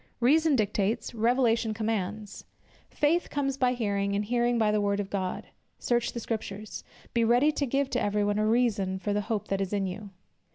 [0.19, 2.43] Reason dictates, Revelation commands;
[2.89, 5.45] "Faith comes by hearing, and hearing by the word of God."
[5.77, 9.49] "Search the Scriptures," "Be ready to give to every one a reason of the hope
[9.49, 10.09] that is in you."